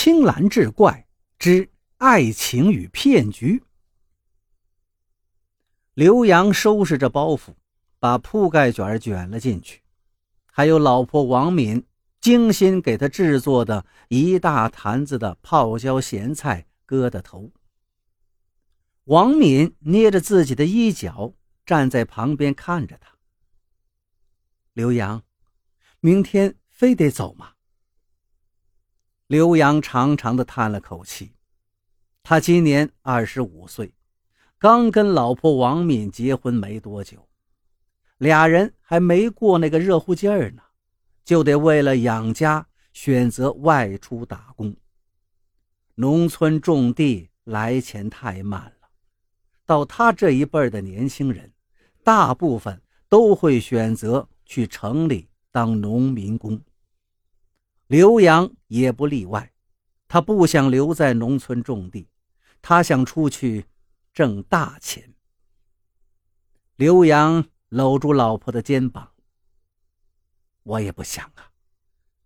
[0.00, 1.08] 青蓝志怪
[1.40, 3.64] 之爱情与骗局。
[5.94, 7.56] 刘洋收拾着包袱，
[7.98, 9.82] 把铺盖卷卷了进去，
[10.52, 11.84] 还有老婆王敏
[12.20, 17.50] 精心给他制作的一大坛子的泡椒咸菜疙瘩头。
[19.06, 21.34] 王敏捏着自己的衣角，
[21.66, 23.16] 站在旁边看着他。
[24.74, 25.24] 刘洋，
[25.98, 27.54] 明天非得走吗？
[29.28, 31.34] 刘洋长长的叹了口气，
[32.22, 33.92] 他今年二十五岁，
[34.56, 37.28] 刚跟老婆王敏结婚没多久，
[38.16, 40.62] 俩人还没过那个热乎劲儿呢，
[41.26, 44.74] 就得为了养家选择外出打工。
[45.96, 48.88] 农村种地来钱太慢了，
[49.66, 51.52] 到他这一辈的年轻人，
[52.02, 56.58] 大部分都会选择去城里当农民工。
[57.88, 59.50] 刘洋也不例外，
[60.08, 62.10] 他不想留在农村种地，
[62.60, 63.64] 他想出去
[64.12, 65.14] 挣大钱。
[66.76, 69.14] 刘洋搂住老婆的肩膀
[70.64, 71.50] ：“我也不想啊，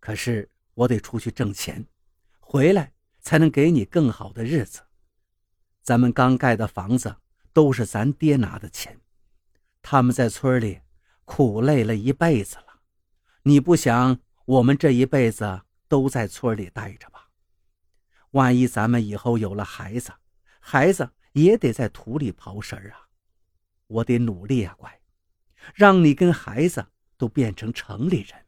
[0.00, 1.86] 可是我得出去挣钱，
[2.40, 4.80] 回来才能给你更好的日子。
[5.80, 7.14] 咱们刚盖的房子
[7.52, 9.00] 都是咱爹拿的钱，
[9.80, 10.80] 他们在村里
[11.24, 12.80] 苦累了一辈子了，
[13.44, 14.18] 你不想？”
[14.52, 17.30] 我们这一辈子都在村里待着吧，
[18.32, 20.12] 万一咱们以后有了孩子，
[20.60, 23.08] 孩子也得在土里刨食啊！
[23.86, 25.00] 我得努力啊，乖，
[25.74, 26.84] 让你跟孩子
[27.16, 28.44] 都变成城里人。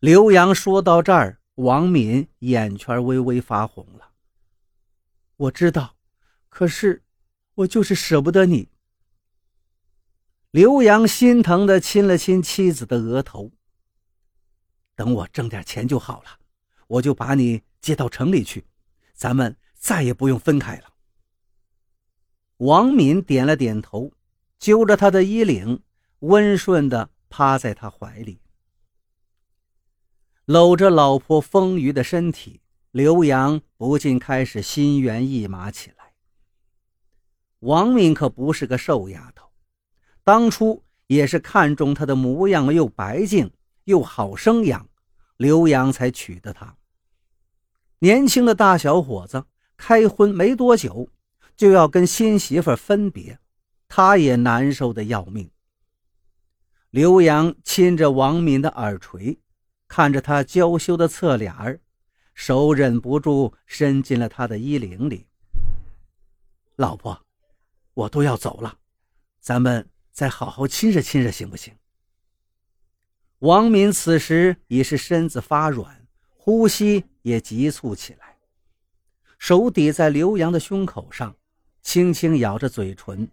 [0.00, 4.14] 刘洋说到这儿，王敏眼圈微微发红了。
[5.36, 5.96] 我知道，
[6.48, 7.04] 可是
[7.54, 8.68] 我就是舍不得你。
[10.50, 13.52] 刘洋心疼的亲了亲妻子的额头。
[15.00, 16.38] 等我挣点钱就好了，
[16.86, 18.66] 我就把你接到城里去，
[19.14, 20.92] 咱们再也不用分开了。
[22.58, 24.12] 王敏点了点头，
[24.58, 25.82] 揪着他的衣领，
[26.18, 28.42] 温顺的趴在他怀里，
[30.44, 32.60] 搂着老婆丰腴的身体，
[32.90, 36.12] 刘洋不禁开始心猿意马起来。
[37.60, 39.50] 王敏可不是个瘦丫头。
[40.22, 43.50] 当初也是看中她的模样又白净
[43.84, 44.89] 又好生养，
[45.40, 46.76] 刘洋才娶的她。
[48.00, 51.08] 年轻的大小伙子开婚没多久，
[51.56, 53.38] 就要跟新媳妇分别，
[53.88, 55.50] 他也难受的要命。
[56.90, 59.40] 刘洋亲着王敏的耳垂，
[59.88, 61.80] 看着她娇羞的侧脸儿，
[62.34, 65.26] 手忍不住伸进了她的衣领里。
[66.76, 67.18] 老婆，
[67.94, 68.76] 我都要走了，
[69.40, 69.88] 咱们。
[70.12, 71.72] 再好好亲热亲热，行不行？
[73.40, 76.06] 王敏此时已是身子发软，
[76.36, 78.36] 呼吸也急促起来，
[79.38, 81.34] 手抵在刘洋的胸口上，
[81.80, 83.30] 轻轻咬着嘴唇。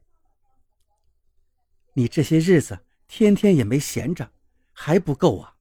[1.92, 4.32] 你这些日子天天也没闲着，
[4.72, 5.54] 还不够啊？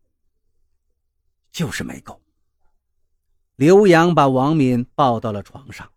[1.51, 2.21] 就是没够。
[3.57, 5.91] 刘洋把王敏抱到了床上，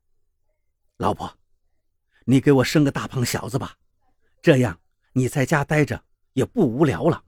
[0.97, 1.31] 老婆，
[2.25, 3.77] 你给我生个大胖小子吧，
[4.41, 4.79] 这样。
[5.11, 7.23] 你在家待着也不无聊了，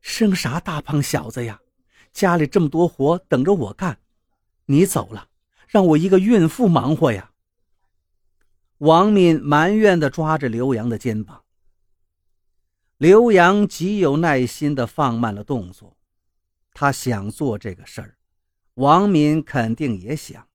[0.00, 1.60] 生啥大胖小子呀？
[2.12, 4.00] 家里这么多活等着我干，
[4.66, 5.28] 你走了，
[5.68, 7.30] 让我一个孕妇忙活呀！
[8.78, 11.44] 王敏埋怨的抓着刘洋的肩膀。
[12.96, 15.96] 刘洋极有耐心的放慢了动作，
[16.72, 18.16] 他想做这个事儿，
[18.74, 20.48] 王敏肯定也想，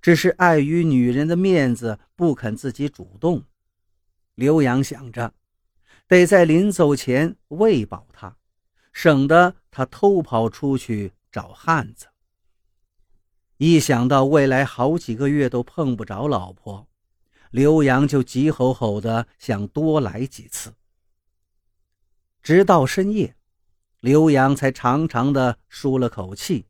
[0.00, 3.44] 只是碍于女人的面子，不肯自己主动。
[4.36, 5.34] 刘洋想着，
[6.06, 8.36] 得在临走前喂饱他，
[8.96, 12.06] 省得他偷跑出去找汉子。
[13.58, 16.88] 一想到未来好几个月都碰不着老婆，
[17.50, 20.72] 刘洋就急吼吼的想多来几次。
[22.42, 23.36] 直到深夜，
[24.00, 26.64] 刘洋才长长的舒了口气，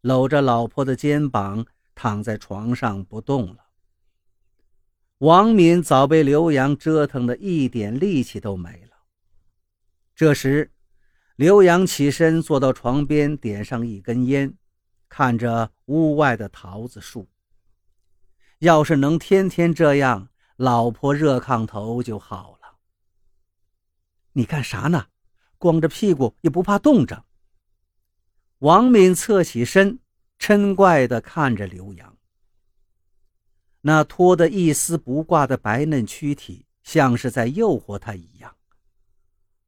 [0.00, 1.64] 搂着老婆的肩膀
[1.94, 3.66] 躺在床上不动了。
[5.18, 8.96] 王敏早被刘洋折腾的一点力气都没了。
[10.16, 10.72] 这时，
[11.38, 14.52] 刘洋起身坐到床边，点上一根烟，
[15.08, 17.28] 看着屋外的桃子树。
[18.58, 22.78] 要是能天天这样，老婆热炕头就好了。
[24.32, 25.06] 你干啥呢？
[25.58, 27.24] 光着屁股也不怕冻着？
[28.58, 30.00] 王敏侧起身，
[30.40, 32.18] 嗔怪地看着刘洋。
[33.82, 38.57] 那脱得一丝不挂的白嫩躯体，像是在诱惑他一样。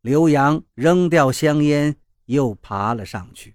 [0.02, 1.94] 刘洋扔掉香烟，
[2.25, 3.55] 又爬了上去。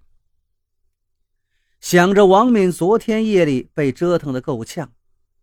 [1.79, 4.93] 想着王敏昨天夜里被折腾得够呛，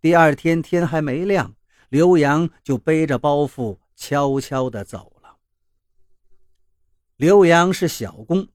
[0.00, 1.56] 第二天天还没亮，
[1.88, 5.38] 刘洋就背着包袱悄悄地走了。
[7.16, 8.46] 刘洋是小工，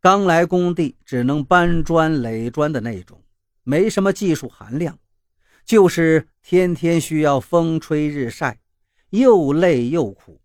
[0.00, 3.22] 刚来工地只能搬砖垒砖的那种，
[3.62, 4.98] 没什么技术含量，
[5.66, 8.58] 就是天天需要风吹日晒，
[9.10, 10.40] 又累又苦。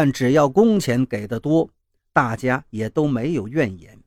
[0.00, 1.70] 但只要工钱给的多，
[2.12, 4.00] 大家也都没有怨言。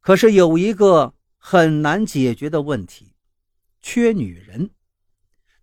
[0.00, 3.14] 可是有一个很难解决的问题，
[3.80, 4.70] 缺女人。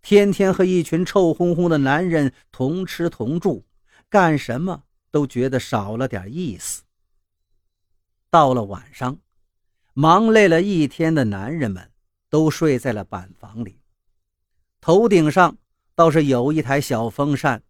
[0.02, 3.66] 天天和一群臭烘烘的男人同吃同住，
[4.08, 6.84] 干什么都觉得少了点意思。
[8.30, 9.20] 到了晚上，
[9.92, 11.92] 忙累了一天的男人们
[12.30, 13.82] 都睡在了板房里，
[14.80, 15.58] 头顶上
[15.94, 17.62] 倒是有一台小风扇，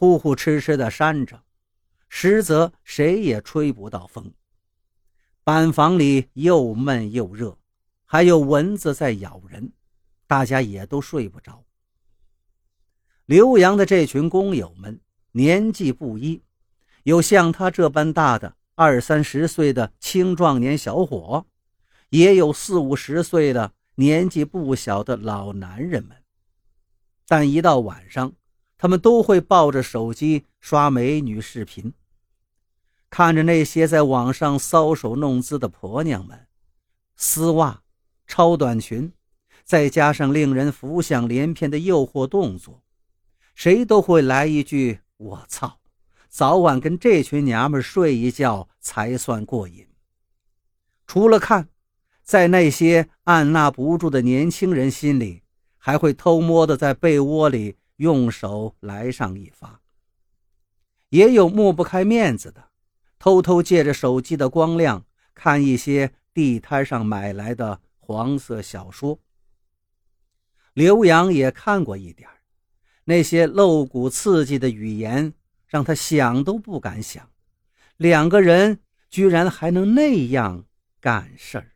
[0.00, 1.42] 呼呼哧哧的扇着，
[2.08, 4.32] 实则谁也吹不到风。
[5.44, 7.58] 板房里又闷又热，
[8.06, 9.74] 还有蚊子在咬人，
[10.26, 11.66] 大家也都睡不着。
[13.26, 14.98] 刘洋的这群工友们
[15.32, 16.42] 年纪不一，
[17.02, 21.44] 有像他这般大的二三十岁的青壮年小伙，
[22.08, 26.16] 也有四五十岁的年纪不小的老男人们。
[27.28, 28.32] 但一到晚上，
[28.82, 31.92] 他们都会抱着手机刷美女视频。
[33.10, 36.46] 看着那些在网上搔首弄姿的婆娘们，
[37.14, 37.82] 丝袜、
[38.26, 39.12] 超短裙，
[39.64, 42.82] 再加上令人浮想联翩的诱惑动作，
[43.54, 45.78] 谁都会来一句“我操”，
[46.30, 49.86] 早晚跟这群娘们睡一觉才算过瘾。
[51.06, 51.68] 除了看，
[52.22, 55.42] 在那些按捺不住的年轻人心里，
[55.76, 59.82] 还会偷摸的在被窝里用手来上一发。
[61.10, 62.70] 也有抹不开面子的。
[63.18, 65.04] 偷偷借着手机的光亮
[65.34, 69.20] 看一些地摊上买来的黄色小说。
[70.72, 72.26] 刘洋也看过一点
[73.04, 75.34] 那些露骨刺激的语言
[75.66, 77.28] 让他想都不敢想，
[77.98, 78.80] 两个人
[79.10, 80.64] 居然还能那样
[80.98, 81.69] 干事儿。